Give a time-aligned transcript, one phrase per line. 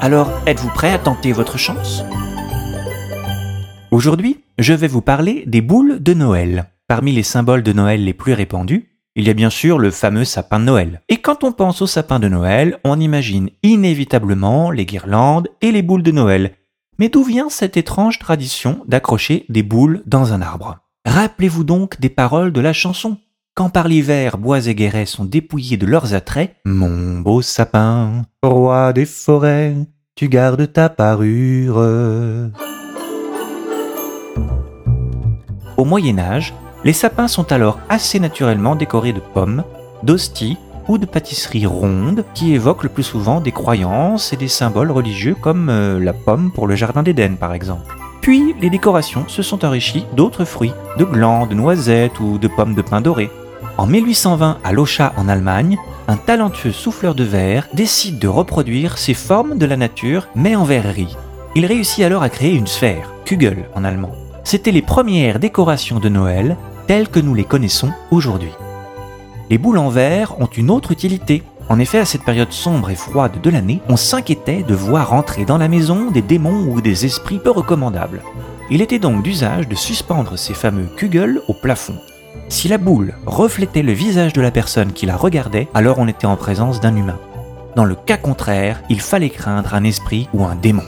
[0.00, 2.04] Alors, êtes-vous prêt à tenter votre chance?
[3.90, 6.66] Aujourd'hui, je vais vous parler des boules de Noël.
[6.86, 10.24] Parmi les symboles de Noël les plus répandus, il y a bien sûr le fameux
[10.24, 11.02] sapin de Noël.
[11.08, 15.82] Et quand on pense au sapin de Noël, on imagine inévitablement les guirlandes et les
[15.82, 16.52] boules de Noël.
[17.00, 20.78] Mais d'où vient cette étrange tradition d'accrocher des boules dans un arbre?
[21.06, 23.18] Rappelez-vous donc des paroles de la chanson.
[23.58, 28.92] Quand par l'hiver bois et guérets sont dépouillés de leurs attraits, Mon beau sapin, roi
[28.92, 29.74] des forêts,
[30.14, 31.78] tu gardes ta parure.
[35.76, 39.64] Au Moyen Âge, les sapins sont alors assez naturellement décorés de pommes,
[40.04, 44.92] d'hosties ou de pâtisseries rondes qui évoquent le plus souvent des croyances et des symboles
[44.92, 47.96] religieux comme euh, la pomme pour le jardin d'Éden par exemple.
[48.20, 52.76] Puis les décorations se sont enrichies d'autres fruits, de glands, de noisettes ou de pommes
[52.76, 53.30] de pin dorées.
[53.78, 59.14] En 1820, à Locha en Allemagne, un talentueux souffleur de verre décide de reproduire ces
[59.14, 61.16] formes de la nature mais en verrerie.
[61.54, 64.10] Il réussit alors à créer une sphère, Kugel en allemand.
[64.42, 66.56] C'étaient les premières décorations de Noël
[66.88, 68.50] telles que nous les connaissons aujourd'hui.
[69.48, 71.44] Les boules en verre ont une autre utilité.
[71.68, 75.44] En effet, à cette période sombre et froide de l'année, on s'inquiétait de voir entrer
[75.44, 78.22] dans la maison des démons ou des esprits peu recommandables.
[78.72, 81.94] Il était donc d'usage de suspendre ces fameux kugels au plafond.
[82.48, 86.26] Si la boule reflétait le visage de la personne qui la regardait, alors on était
[86.26, 87.18] en présence d'un humain.
[87.76, 90.84] Dans le cas contraire, il fallait craindre un esprit ou un démon.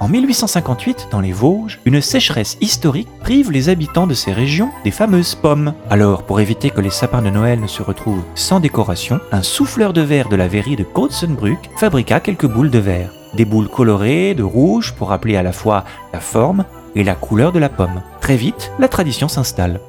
[0.00, 4.92] En 1858, dans les Vosges, une sécheresse historique prive les habitants de ces régions des
[4.92, 5.74] fameuses pommes.
[5.90, 9.92] Alors, pour éviter que les sapins de Noël ne se retrouvent sans décoration, un souffleur
[9.92, 13.12] de verre de la verrie de Kotzenbrück fabriqua quelques boules de verre.
[13.34, 17.50] Des boules colorées de rouge pour rappeler à la fois la forme et la couleur
[17.50, 18.02] de la pomme.
[18.20, 19.80] Très vite, la tradition s'installe.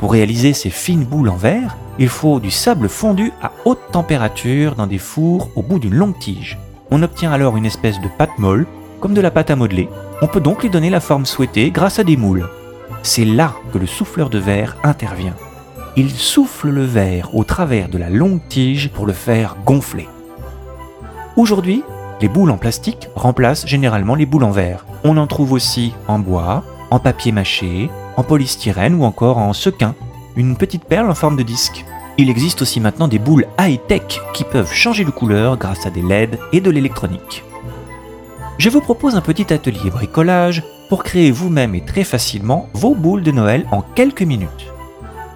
[0.00, 4.74] Pour réaliser ces fines boules en verre, il faut du sable fondu à haute température
[4.74, 6.58] dans des fours au bout d'une longue tige.
[6.90, 8.66] On obtient alors une espèce de pâte molle
[9.00, 9.90] comme de la pâte à modeler.
[10.22, 12.48] On peut donc lui donner la forme souhaitée grâce à des moules.
[13.02, 15.36] C'est là que le souffleur de verre intervient.
[15.96, 20.08] Il souffle le verre au travers de la longue tige pour le faire gonfler.
[21.36, 21.82] Aujourd'hui,
[22.22, 24.86] les boules en plastique remplacent généralement les boules en verre.
[25.04, 29.94] On en trouve aussi en bois, en papier mâché, en polystyrène ou encore en sequin,
[30.36, 31.84] une petite perle en forme de disque.
[32.18, 36.02] Il existe aussi maintenant des boules high-tech qui peuvent changer de couleur grâce à des
[36.02, 37.44] LED et de l'électronique
[38.60, 43.22] je vous propose un petit atelier bricolage pour créer vous-même et très facilement vos boules
[43.22, 44.66] de Noël en quelques minutes.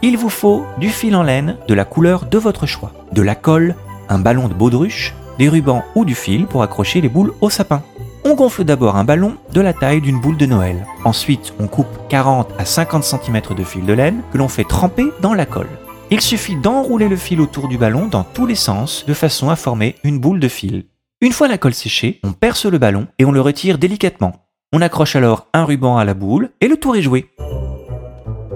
[0.00, 3.34] Il vous faut du fil en laine de la couleur de votre choix, de la
[3.34, 3.74] colle,
[4.08, 7.82] un ballon de baudruche, des rubans ou du fil pour accrocher les boules au sapin.
[8.30, 10.86] On gonfle d'abord un ballon de la taille d'une boule de Noël.
[11.04, 15.06] Ensuite, on coupe 40 à 50 cm de fil de laine que l'on fait tremper
[15.20, 15.66] dans la colle.
[16.12, 19.56] Il suffit d'enrouler le fil autour du ballon dans tous les sens de façon à
[19.56, 20.84] former une boule de fil.
[21.20, 24.46] Une fois la colle séchée, on perce le ballon et on le retire délicatement.
[24.72, 27.32] On accroche alors un ruban à la boule et le tour est joué.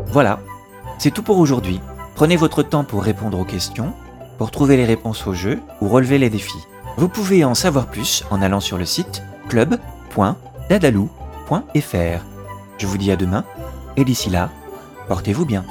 [0.06, 0.38] Voilà,
[1.00, 1.80] c'est tout pour aujourd'hui.
[2.14, 3.92] Prenez votre temps pour répondre aux questions,
[4.38, 6.64] pour trouver les réponses au jeu ou relever les défis.
[6.96, 9.24] Vous pouvez en savoir plus en allant sur le site
[9.54, 12.20] club.dadalou.fr.
[12.76, 13.44] Je vous dis à demain
[13.96, 14.50] et d'ici là,
[15.06, 15.64] portez-vous bien.